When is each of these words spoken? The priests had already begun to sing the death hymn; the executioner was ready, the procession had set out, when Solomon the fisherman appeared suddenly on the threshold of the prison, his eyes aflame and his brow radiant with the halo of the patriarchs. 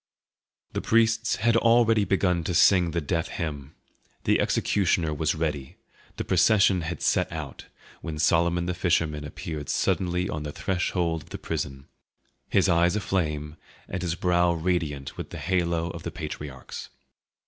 The 0.73 0.81
priests 0.81 1.35
had 1.35 1.55
already 1.55 2.05
begun 2.05 2.43
to 2.45 2.55
sing 2.55 2.89
the 2.89 3.01
death 3.01 3.27
hymn; 3.27 3.75
the 4.23 4.39
executioner 4.39 5.13
was 5.13 5.35
ready, 5.35 5.77
the 6.17 6.23
procession 6.25 6.81
had 6.81 7.03
set 7.03 7.31
out, 7.31 7.67
when 8.01 8.17
Solomon 8.17 8.65
the 8.65 8.73
fisherman 8.73 9.23
appeared 9.23 9.69
suddenly 9.69 10.27
on 10.27 10.41
the 10.41 10.51
threshold 10.51 11.21
of 11.21 11.29
the 11.29 11.37
prison, 11.37 11.87
his 12.49 12.67
eyes 12.67 12.95
aflame 12.95 13.57
and 13.87 14.01
his 14.01 14.15
brow 14.15 14.53
radiant 14.53 15.17
with 15.17 15.29
the 15.29 15.37
halo 15.37 15.91
of 15.91 16.01
the 16.01 16.09
patriarchs. 16.09 16.89